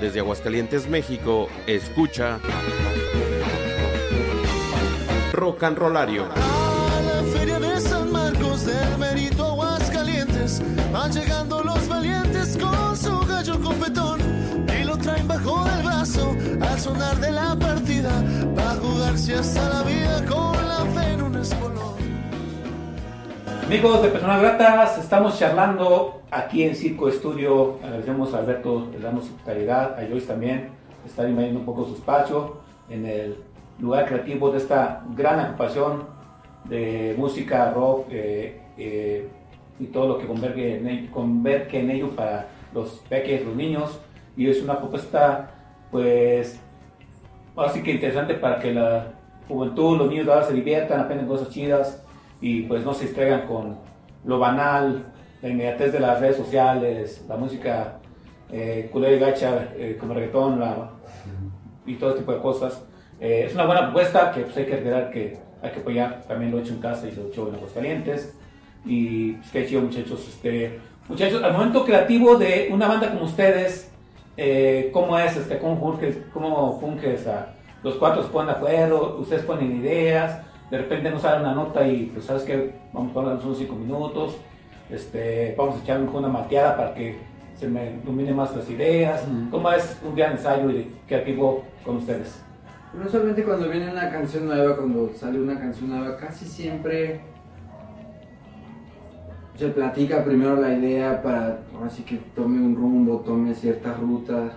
[0.00, 2.38] Desde Aguascalientes, México, escucha
[5.32, 6.24] Rock and Rollario.
[6.26, 10.60] A la feria de San Marcos del Merito Aguascalientes
[10.92, 14.20] van llegando los valientes con su gallo competón
[14.78, 18.22] y lo traen bajo del brazo al sonar de la partida
[18.56, 21.25] va a jugarse hasta la vida con la fe.
[23.66, 27.80] Amigos de Personas Gratas, estamos charlando aquí en Circo Estudio.
[27.82, 30.68] Agradecemos a Alberto, le damos hospitalidad, a Joyce también,
[31.04, 33.38] estar invadiendo un poco su espacio en el
[33.80, 36.04] lugar creativo de esta gran ocupación
[36.66, 39.28] de música, rock eh, eh,
[39.80, 43.98] y todo lo que converge en, ello, para los peques, los niños.
[44.36, 45.50] Y es una propuesta,
[45.90, 46.60] pues,
[47.56, 49.08] así que interesante para que la
[49.48, 52.05] juventud, los niños ahora se diviertan, aprendan cosas chidas
[52.40, 53.78] y pues no se distraigan con
[54.24, 57.98] lo banal, la inmediatez de las redes sociales, la música
[58.50, 60.90] eh, culera y gacha, eh, como reggaetón la-
[61.86, 62.82] y todo este tipo de cosas.
[63.20, 66.22] Eh, es una buena propuesta que pues, hay que recordar que hay que apoyar.
[66.28, 68.36] También lo he hecho en casa y lo he hecho en Aguascalientes.
[68.84, 70.26] Y pues, qué chido, muchachos.
[70.28, 73.90] Este, muchachos, al momento creativo de una banda como ustedes,
[74.36, 75.36] eh, ¿cómo es?
[75.36, 76.18] Este, ¿Cómo funges?
[76.32, 77.26] ¿Cómo funges?
[77.26, 77.52] a-
[77.82, 80.40] los cuatro se ponen de acuerdo, ustedes ponen ideas,
[80.70, 83.74] de repente nos sale una nota y pues sabes que vamos a hablar unos cinco
[83.74, 84.36] minutos,
[84.90, 87.16] este, vamos a echar una mateada para que
[87.56, 89.24] se me iluminen más las ideas.
[89.50, 92.42] ¿Cómo es un día de ensayo y creativo con ustedes?
[92.92, 97.20] No solamente cuando viene una canción nueva, cuando sale una canción nueva, casi siempre
[99.56, 104.52] se platica primero la idea para así que tome un rumbo, tome cierta ruta,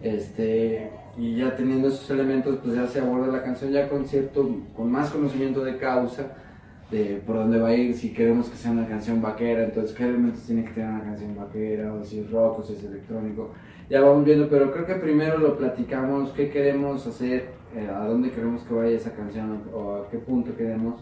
[0.00, 4.48] este, y ya teniendo esos elementos, pues ya se aborda la canción ya con cierto,
[4.76, 6.32] con más conocimiento de causa,
[6.90, 10.04] de por dónde va a ir, si queremos que sea una canción vaquera, entonces qué
[10.04, 13.52] elementos tiene que tener una canción vaquera, o si es rock, o si es electrónico,
[13.88, 18.30] ya vamos viendo, pero creo que primero lo platicamos, qué queremos hacer, eh, a dónde
[18.30, 21.00] queremos que vaya esa canción, o a qué punto queremos,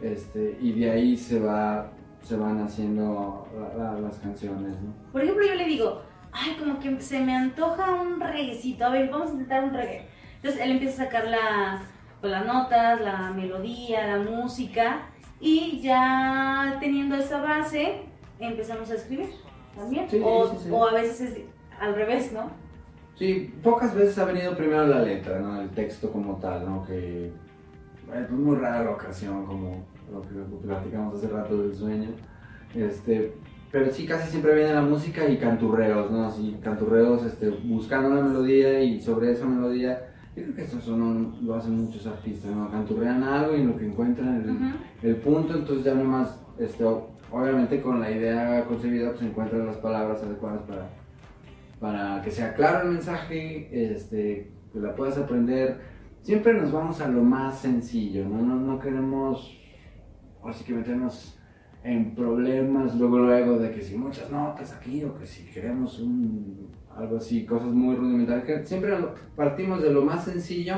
[0.00, 3.46] este, y de ahí se va se van haciendo
[3.78, 4.92] la- la- las canciones, ¿no?
[5.12, 6.02] Por ejemplo, yo le digo,
[6.32, 10.06] ay, como que se me antoja un reguecito, a ver, vamos a intentar un reggae.
[10.36, 11.82] Entonces él empieza a sacar la,
[12.20, 15.06] pues, las notas, la melodía, la música,
[15.40, 18.02] y ya teniendo esa base,
[18.38, 19.30] empezamos a escribir
[19.74, 20.08] también.
[20.08, 20.68] Sí, o, sí, sí.
[20.70, 21.38] o a veces es
[21.80, 22.50] al revés, ¿no?
[23.16, 25.60] Sí, pocas veces ha venido primero la letra, ¿no?
[25.60, 26.84] El texto como tal, ¿no?
[26.86, 27.32] Que
[28.14, 32.10] es muy rara la ocasión, como lo que platicamos hace rato del sueño.
[32.74, 33.34] Este,
[33.70, 36.24] pero sí, casi siempre viene la música y canturreos, ¿no?
[36.24, 40.14] Así, canturreos este, buscando una melodía y sobre esa melodía.
[40.34, 42.70] Yo creo que eso son, lo hacen muchos artistas, ¿no?
[42.70, 44.36] Canturrean algo y en lo que encuentran
[45.02, 49.76] el, el punto, entonces ya nomás, este, obviamente con la idea concebida, pues encuentran las
[49.76, 50.90] palabras adecuadas para,
[51.80, 55.80] para que sea claro el mensaje, este, que la puedas aprender.
[56.22, 58.40] Siempre nos vamos a lo más sencillo, ¿no?
[58.40, 59.58] No, no queremos,
[60.44, 61.37] así que meternos
[61.84, 66.68] en problemas luego luego de que si muchas notas aquí o que si queremos un,
[66.96, 68.94] algo así, cosas muy rudimentarias, que siempre
[69.36, 70.74] partimos de lo más sencillo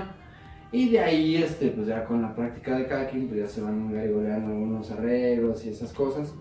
[0.72, 3.60] y de ahí, este, pues ya con la práctica de cada quien, pues ya se
[3.60, 6.34] van garigoleando algunos arreglos y esas cosas,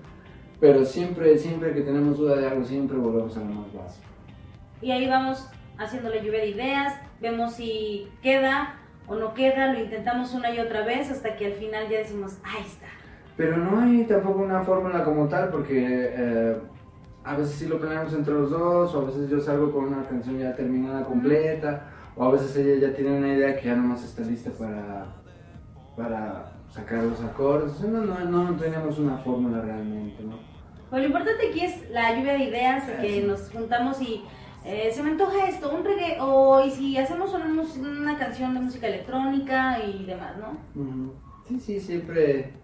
[0.60, 4.08] pero siempre, siempre que tenemos duda de algo, siempre volvemos a lo más básico.
[4.82, 5.48] Y ahí vamos
[5.78, 8.76] haciendo la lluvia de ideas, vemos si queda
[9.08, 12.38] o no queda, lo intentamos una y otra vez hasta que al final ya decimos,
[12.44, 12.99] ahí está.
[13.40, 16.58] Pero no hay tampoco una fórmula como tal, porque eh,
[17.24, 20.06] a veces sí lo planeamos entre los dos, o a veces yo salgo con una
[20.06, 24.04] canción ya terminada completa, o a veces ella ya tiene una idea que ya nomás
[24.04, 25.06] está lista para,
[25.96, 27.80] para sacar los acordes.
[27.80, 30.36] No, no, no tenemos una fórmula realmente, ¿no?
[30.90, 34.26] Pero lo importante aquí es la lluvia de ideas, de que nos juntamos y
[34.66, 38.60] eh, se me antoja esto, un reggae, o y si hacemos una, una canción de
[38.60, 40.58] música electrónica y demás, ¿no?
[40.76, 41.14] Ujú.
[41.48, 42.59] Sí, sí, siempre.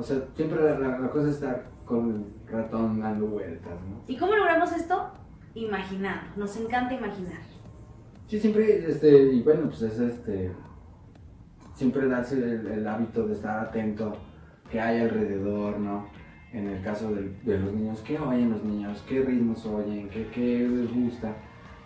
[0.00, 4.02] O sea, siempre la, la- la cosa es estar con el ratón dando vueltas, ¿no?
[4.08, 5.10] ¿Y cómo logramos esto?
[5.54, 7.40] Imaginando, nos encanta imaginar.
[8.28, 10.52] Sí, siempre, este, y bueno, pues es este,
[11.74, 14.16] siempre darse el, el hábito de estar atento
[14.70, 16.06] que hay alrededor, ¿no?
[16.52, 19.04] En el caso de, los niños, ¿qué oyen los niños?
[19.08, 20.08] ¿Qué ritmos oyen?
[20.08, 21.34] ¿Qué, qué les gusta?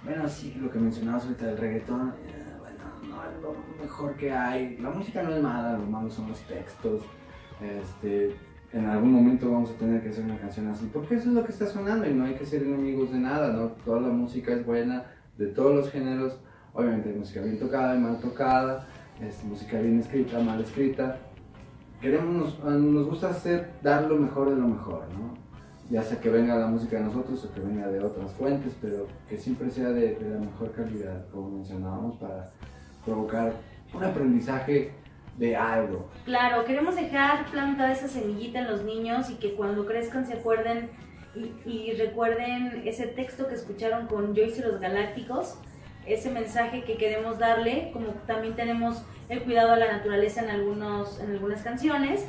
[0.04, 4.30] Bueno, sí, lo que mencionabas ahorita del reggaetón, eh, bueno, no es lo mejor que
[4.32, 4.76] hay.
[4.78, 7.02] La música no es mala, lo malo son los textos.
[7.60, 8.34] Este,
[8.72, 11.44] en algún momento vamos a tener que hacer una canción así, porque eso es lo
[11.44, 13.68] que está sonando y no hay que ser enemigos de nada, ¿no?
[13.84, 15.04] Toda la música es buena,
[15.38, 16.38] de todos los géneros.
[16.72, 18.86] Obviamente hay música bien tocada y mal tocada,
[19.48, 21.18] música bien escrita, mal escrita.
[22.00, 25.44] Queremos, nos, nos gusta hacer, dar lo mejor de lo mejor, ¿no?
[25.90, 29.06] ya sea que venga la música de nosotros o que venga de otras fuentes, pero
[29.28, 32.50] que siempre sea de, de la mejor calidad, como mencionábamos, para
[33.04, 33.52] provocar
[33.92, 34.92] un aprendizaje
[35.36, 36.08] de algo.
[36.24, 40.90] Claro, queremos dejar plantada esa semillita en los niños y que cuando crezcan se acuerden
[41.66, 45.58] y, recuerden ese texto que escucharon con Joyce y los Galácticos,
[46.06, 51.18] ese mensaje que queremos darle, como también tenemos el cuidado a la naturaleza en, algunos,
[51.18, 52.24] en algunas canciones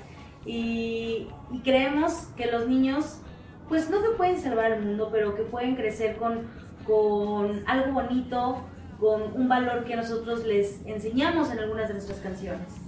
[0.46, 3.22] y, y creemos que los niños,
[3.68, 6.48] pues no que pueden salvar el mundo, pero que pueden crecer con,
[6.88, 8.64] con algo bonito,
[9.00, 12.85] con un valor que nosotros les enseñamos en algunas de nuestras canciones.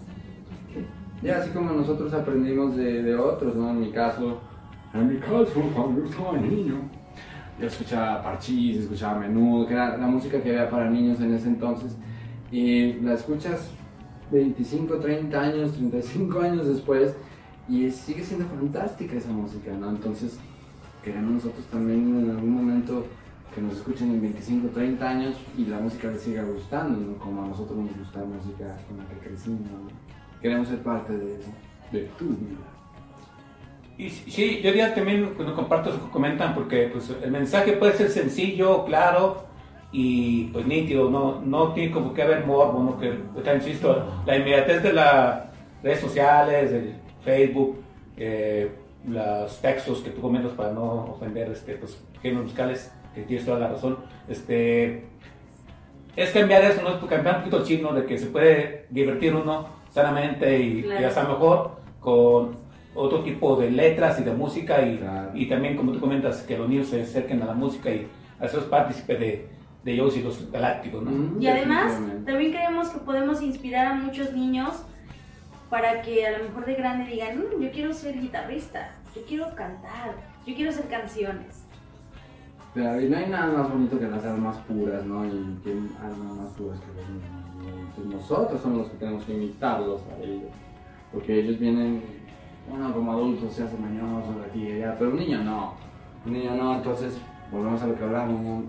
[1.22, 3.72] Y así como nosotros aprendimos de, otros, ¿no?
[3.72, 4.40] En mi caso,
[4.94, 6.76] en mi caso, cuando yo estaba niño,
[7.60, 11.48] yo escuchaba Parchís, escuchaba Menudo, que era la música que había para niños en ese
[11.48, 11.98] entonces,
[12.52, 13.72] y la escuchas
[14.32, 17.16] 25, 30 años, 35 años después,
[17.68, 19.90] y sigue siendo fantástica esa música, ¿no?
[19.90, 20.40] Entonces,
[21.04, 23.06] queremos nosotros también en algún momento
[23.56, 27.18] que nos escuchen en 25, 30 años y la música les siga gustando, ¿no?
[27.18, 30.17] Como a nosotros nos gusta la música con la que crecimos, ¿no?
[30.42, 31.40] Queremos ser parte de
[31.92, 32.60] de tu vida.
[33.98, 37.94] Y sí, yo diría también cuando comparto eso que comentan, porque pues, el mensaje puede
[37.94, 39.48] ser sencillo, claro
[39.90, 43.00] y pues nítido, no, no tiene como que haber morbo, ¿no?
[43.00, 45.46] que insisto, la inmediatez de las
[45.82, 47.78] redes sociales, del Facebook,
[48.18, 48.70] eh,
[49.08, 53.60] los textos que tú comentas para no ofender este, pues, géneros musicales, que tienes toda
[53.60, 55.06] la razón, este,
[56.18, 57.08] es cambiar eso, ¿no?
[57.08, 61.02] Cambiar un poquito el chino de que se puede divertir uno sanamente y, Claro.
[61.02, 62.56] y hasta mejor con
[62.94, 65.32] otro tipo de letras y de música y, Claro.
[65.34, 68.08] y también como tú comentas que los niños se acerquen a la música y
[68.40, 69.48] hacerlos partícipes de,
[69.84, 71.10] de ellos y los galácticos, ¿no?
[71.12, 71.94] Mm, Y además,
[72.26, 74.84] también creemos que podemos inspirar a muchos niños
[75.72, 79.46] para que a lo mejor de grande digan, "Mm, yo quiero ser guitarrista, yo quiero
[79.56, 80.14] cantar,
[80.46, 81.64] yo quiero hacer canciones.
[82.74, 85.26] Pero y no hay nada más bonito que las almas puras, ¿no?
[85.26, 87.37] Y que almas más puras que los niños.
[87.98, 90.52] Entonces nosotros somos los que tenemos que imitarlos a ellos.
[91.12, 92.04] Porque ellos vienen,
[92.70, 95.74] bueno, como adultos se hacen mañosos de aquí y allá, pero un niño no.
[96.26, 97.20] Un niño no, entonces
[97.52, 98.64] volvemos a lo que hablamos, ¿no?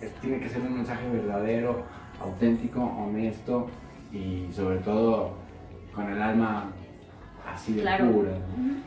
[0.00, 1.82] Es- tiene que ser un mensaje verdadero,
[2.20, 3.66] auténtico, honesto
[4.12, 5.32] y sobre todo
[5.94, 6.70] con el alma
[7.52, 8.10] así de Claro.
[8.12, 8.30] pura.
[8.30, 8.82] ¿no?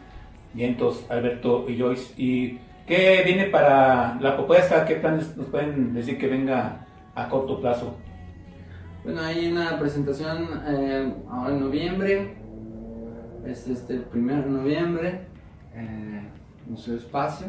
[0.60, 4.86] Y entonces, Alberto y Joyce, ¿y qué viene para la propuesta?
[4.86, 7.96] ¿Qué planes nos pueden decir que venga a corto plazo?
[9.06, 12.38] Bueno, hay una presentación eh, ahora en noviembre,
[13.46, 15.28] es este el primero de noviembre,
[15.76, 16.28] eh,
[16.68, 17.46] Museo Espacio.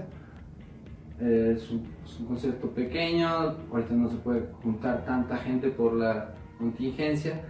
[1.19, 3.27] Eh, es, un, es un concierto pequeño,
[3.73, 7.41] ahorita no se puede juntar tanta gente por la contingencia.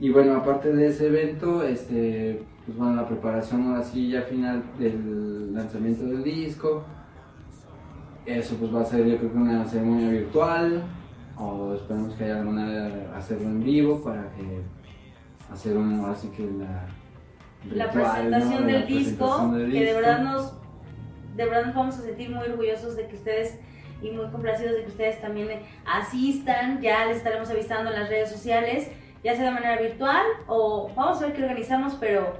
[0.00, 4.62] Y bueno, aparte de ese evento, este, pues bueno, la preparación ahora sí ya final
[4.78, 6.82] del lanzamiento del disco.
[8.24, 10.82] Eso pues va a ser yo creo que una ceremonia virtual
[11.40, 14.60] o esperemos que haya alguna de hacerlo en vivo para que
[15.52, 16.86] hacer un, ahora sí que la
[17.74, 18.66] La ritual, presentación ¿no?
[18.66, 20.00] del La disco, presentación del que de disco.
[20.00, 20.52] verdad nos,
[21.36, 23.58] de verdad nos vamos a sentir muy orgullosos de que ustedes
[24.02, 25.48] y muy complacidos de que ustedes también
[25.86, 28.88] asistan, ya les estaremos avisando en las redes sociales,
[29.22, 32.32] ya sea de manera virtual o vamos a ver qué organizamos, pero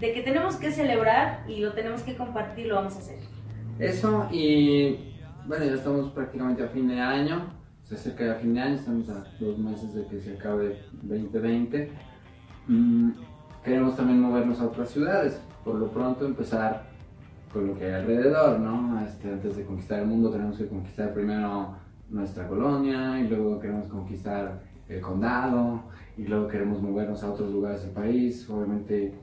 [0.00, 3.18] de que tenemos que celebrar y lo tenemos que compartir, lo vamos a hacer.
[3.78, 5.14] Eso y
[5.46, 7.48] bueno, ya estamos prácticamente a fin de año,
[7.90, 11.90] se acerca ya fin de año, estamos a dos meses de que se acabe 2020.
[12.68, 13.10] Mm,
[13.64, 16.84] queremos también movernos a otras ciudades, por lo pronto empezar
[17.52, 19.04] con lo que hay alrededor, ¿no?
[19.04, 21.74] Este, antes de conquistar el mundo tenemos que conquistar primero
[22.08, 25.82] nuestra colonia y luego queremos conquistar el condado
[26.16, 29.14] y luego queremos movernos a otros lugares del país, obviamente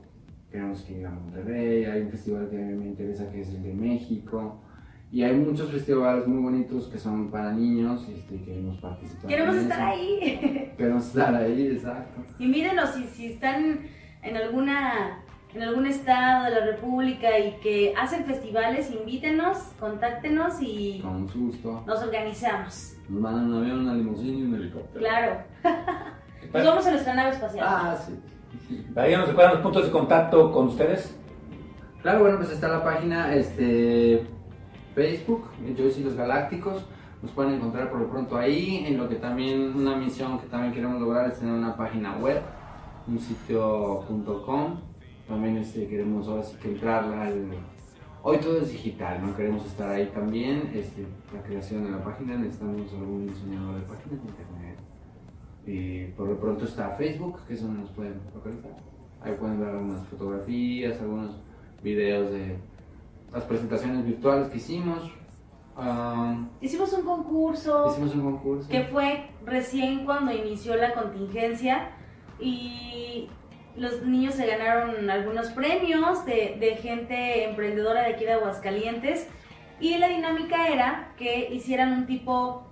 [0.52, 3.72] queremos que ir a Monterrey, hay un festival que me interesa que es el de
[3.72, 4.60] México.
[5.10, 9.26] Y hay muchos festivales muy bonitos que son para niños y este, queremos participar.
[9.26, 9.88] Queremos estar eso.
[9.88, 10.72] ahí.
[10.76, 12.20] Queremos estar ahí, exacto.
[12.38, 13.80] Y mírenos, si, si están
[14.22, 15.22] en alguna
[15.54, 21.84] en algún estado de la República y que hacen festivales, invítenos, contáctenos y Con gusto.
[21.86, 22.94] nos organizamos.
[23.08, 25.00] Nos mandan un avión, una limusina y un helicóptero.
[25.00, 25.42] Claro.
[26.52, 27.66] Nos vamos a nuestra nave espacial.
[27.68, 28.86] Ah, sí.
[28.94, 31.14] Para nos recuerdan los puntos de contacto con ustedes.
[32.00, 34.26] Claro, bueno, pues está la página este,
[34.98, 35.44] Facebook,
[35.76, 36.84] Joyce y los Galácticos.
[37.22, 38.84] Nos pueden encontrar por lo pronto ahí.
[38.84, 42.42] En lo que también, una misión que también queremos lograr es tener una página web,
[43.06, 44.80] un sitio.com.
[45.28, 47.46] También este, queremos ahora sí que entrarla al.
[48.24, 49.36] Hoy todo es digital, ¿no?
[49.36, 50.68] Queremos estar ahí también.
[50.74, 54.78] Este, la creación de la página, necesitamos algún diseñador de páginas de internet.
[55.64, 58.76] Y por lo pronto está Facebook, que es donde nos pueden localizar.
[59.20, 61.36] Ahí pueden ver algunas fotografías, algunos
[61.84, 62.56] videos de
[63.32, 65.10] las presentaciones virtuales que hicimos.
[65.76, 68.68] ah, Hicimos un concurso hicimos un concurso.
[68.68, 71.90] que fue recién cuando inició la contingencia
[72.40, 73.28] y
[73.76, 79.28] los niños se ganaron algunos premios de, de gente emprendedora de aquí de Aguascalientes
[79.80, 82.66] y la dinámica era que hicieran un tipo,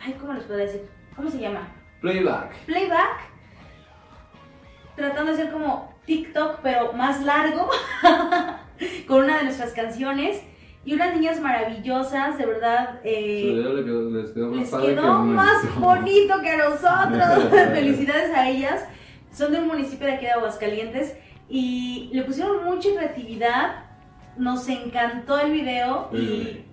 [0.00, 0.88] ay, ¿cómo les puedo decir?
[1.16, 1.68] ¿Cómo se llama?
[2.00, 2.54] Playback.
[2.66, 3.20] Playback,
[4.96, 7.68] tratando de hacer como TikTok pero más largo
[9.06, 10.40] con una de nuestras canciones
[10.84, 13.00] y unas niñas maravillosas, de verdad.
[13.04, 13.52] eh,
[13.84, 15.80] quedó- les quedó más les padre que quedó el más nuestro.
[15.80, 17.44] bonito que a nosotros.
[17.72, 18.84] Felicidades a ellas.
[19.32, 21.16] Son de un municipio de aquí de Aguascalientes
[21.48, 23.84] y le pusieron mucha creatividad.
[24.36, 26.64] Nos encantó el video y,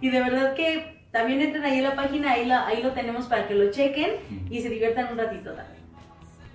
[0.00, 3.26] y de verdad que también entren ahí en la página, ahí, la- ahí lo tenemos
[3.26, 4.10] para que lo chequen
[4.50, 5.80] y se diviertan un ratito también.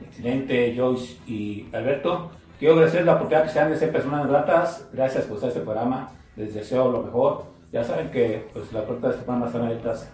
[0.06, 2.32] Excelente, Joyce y Alberto.
[2.60, 4.88] Quiero agradecer la oportunidad que sean de ser personas gratas.
[4.94, 6.10] Gracias por estar este programa.
[6.36, 7.46] Les deseo lo mejor.
[7.72, 10.10] Ya saben que pues, las puertas de este programa están abiertas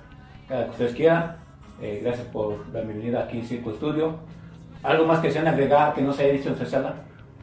[0.48, 1.36] cada que ustedes quieran.
[1.82, 4.16] Eh, gracias por la bienvenida aquí en Circo Estudio.
[4.84, 6.94] ¿Algo más que desean agregar que no se haya dicho en esta charla?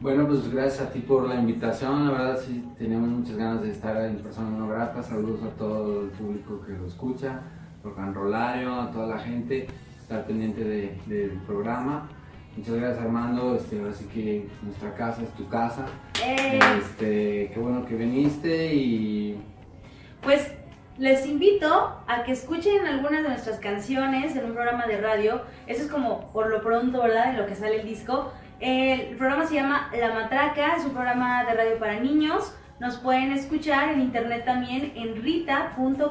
[0.01, 2.05] Bueno, pues gracias a ti por la invitación.
[2.05, 5.01] La verdad sí teníamos muchas ganas de estar en Persona No Grata.
[5.03, 7.39] Saludos a todo el público que lo escucha,
[7.85, 9.67] a Juan Rolario, a toda la gente,
[10.01, 12.09] estar pendiente de- del programa.
[12.59, 15.85] Muchas gracias Armando, este, ahora sí que nuestra casa es tu casa.
[16.21, 16.59] ¡Eh!
[16.77, 19.41] Este, qué bueno que viniste y
[20.21, 20.51] Pues
[20.97, 25.43] les invito a que escuchen algunas de nuestras canciones en un programa de radio.
[25.67, 27.29] Eso es como por lo pronto, ¿verdad?
[27.29, 28.33] En lo que sale el disco.
[28.59, 32.53] El programa se llama La Matraca, es un programa de radio para niños.
[32.81, 36.01] Nos pueden escuchar en internet también en rita.com.mx,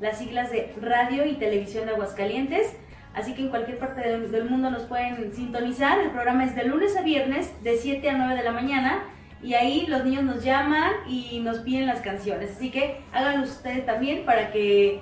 [0.00, 2.76] las siglas de Radio y Televisión de Aguascalientes.
[3.14, 6.00] Así que en cualquier parte del, del mundo nos pueden sintonizar.
[6.00, 9.04] El programa es de lunes a viernes, de 7 a 9 de la mañana.
[9.42, 12.52] Y ahí los niños nos llaman y nos piden las canciones.
[12.56, 15.00] Así que háganlo ustedes también para que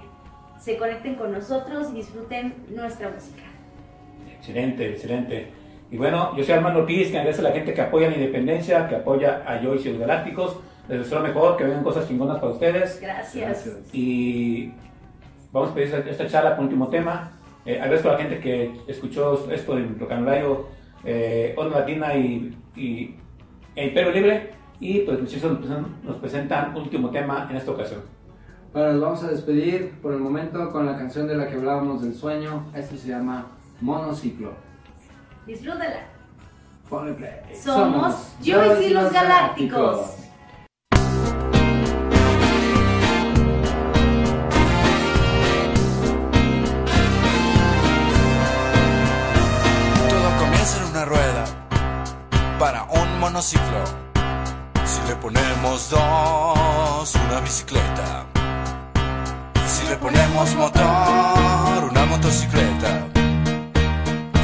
[0.58, 3.42] se conecten con nosotros y disfruten nuestra música.
[4.36, 5.52] Excelente, excelente.
[5.90, 8.88] Y bueno, yo soy Armando Ortiz, que agradece a la gente que apoya la independencia,
[8.88, 10.58] que apoya a Joyce y los Galácticos.
[10.88, 13.00] Les deseo lo mejor, que vengan cosas chingonas para ustedes.
[13.00, 13.68] Gracias.
[13.92, 14.72] Y
[15.52, 17.31] vamos a pedir esta, esta charla con último tema.
[17.64, 20.66] Eh, agradezco a la gente que escuchó esto en Rocanolario,
[21.04, 23.16] eh, Onda Latina y, y
[23.74, 24.50] e Imperio Libre.
[24.80, 25.60] Y pues muchachos
[26.02, 28.00] nos presentan, último tema en esta ocasión.
[28.72, 32.02] Bueno, nos vamos a despedir por el momento con la canción de la que hablábamos
[32.02, 32.64] del sueño.
[32.74, 33.46] Esto se llama
[33.80, 34.54] Monociclo.
[35.46, 36.06] Disfrútala.
[36.88, 37.32] Ponle play.
[37.54, 40.16] Somos Joyce y los Galácticos.
[52.62, 53.82] Para un monociclo.
[54.84, 58.24] Si le ponemos dos, una bicicleta.
[59.66, 62.90] Si le ponemos motor, una motocicleta.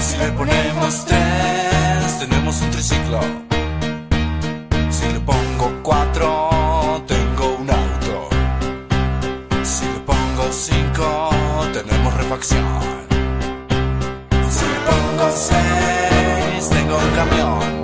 [0.00, 3.20] Si le ponemos tres, tenemos un triciclo.
[4.90, 8.28] Si le pongo cuatro, tengo un auto.
[9.62, 11.30] Si le pongo cinco,
[11.72, 12.80] tenemos refacción.
[14.50, 17.77] Si le pongo seis, tengo un camión.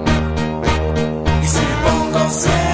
[2.25, 2.74] Y si le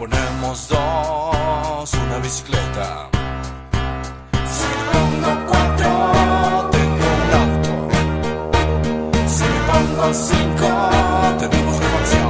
[0.00, 3.06] ponemos dos, una bicicleta.
[4.54, 5.90] Si pongo cuatro,
[6.72, 7.72] tengo un auto.
[9.28, 10.68] Si pongo cinco,
[11.38, 11.76] tenemos.
[12.10, 12.29] Si